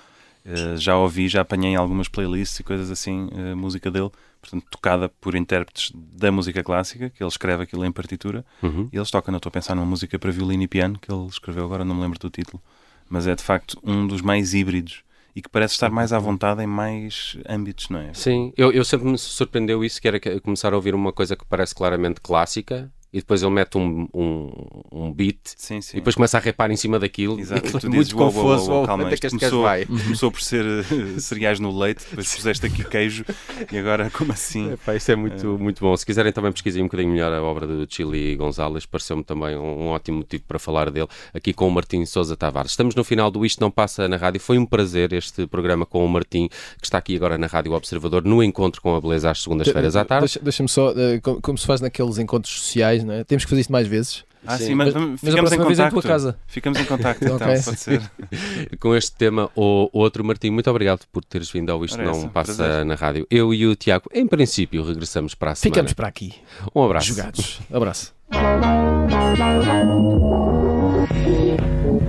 [0.44, 4.10] Eh, já ouvi, já apanhei algumas playlists e coisas assim, a música dele,
[4.42, 8.88] portanto, tocada por intérpretes da música clássica, que ele escreve aquilo em partitura, Uhum.
[8.92, 9.32] e eles tocam.
[9.34, 11.94] Eu estou a pensar numa música para violino e piano que ele escreveu agora, não
[11.94, 12.62] me lembro do título,
[13.08, 15.02] mas é de facto um dos mais híbridos
[15.34, 18.12] e que parece estar mais à vontade em mais âmbitos, não é?
[18.14, 21.44] Sim, eu, eu sempre me surpreendeu isso, que era começar a ouvir uma coisa que
[21.44, 24.50] parece claramente clássica e depois ele mete um, um,
[24.92, 25.96] um beat Sim, sim.
[25.96, 27.38] e depois começa a repar em cima daquilo.
[27.38, 28.70] Exato, Aquilo tu é dizes, muito "Uou, uou, uou, confuso.
[28.70, 29.86] uou, uou, calma, onde é isto que este gajo começou, vai?
[30.04, 33.24] começou por ser eh, cereais no leite, depois puseste aqui queijo
[33.72, 34.72] e agora como assim?
[34.72, 35.96] Epá, isso é muito, muito bom.
[35.96, 39.84] Se quiserem também pesquisem um bocadinho melhor a obra do Chili Gonzalez, pareceu-me também um,
[39.84, 42.72] um ótimo motivo para falar dele aqui com o Martim Sousa Tavares.
[42.72, 44.40] Estamos no final do Isto Não Passa na Rádio.
[44.40, 48.24] Foi um prazer este programa com o Martim, que está aqui agora na Rádio Observador,
[48.24, 50.24] no encontro com a beleza às segundas-feiras à tarde.
[50.24, 53.24] Deixa- Deixa-me só, eh, como, como se faz naqueles encontros sociais, não é?
[53.24, 54.24] Temos que fazer isto mais vezes.
[54.46, 54.66] Ah, Sim.
[54.66, 56.00] sim, mas, Mas- vamos- mas a ficamos em vez em contacto.
[56.02, 56.36] tua casa.
[56.46, 57.46] Ficamos em contacto então, Ok.
[57.64, 58.02] pode ser.
[58.78, 60.22] com este tema ou outro.
[60.22, 62.84] Martim, muito obrigado por teres vindo ao Isto Ora, Não Passa prazer.
[62.84, 63.26] na Rádio.
[63.30, 65.74] Eu e o Tiago, em princípio, regressamos para a semana.
[65.74, 66.34] Ficamos para aqui,
[66.74, 67.06] Um abraço.
[67.06, 67.58] jogados.
[67.72, 68.12] Abraço.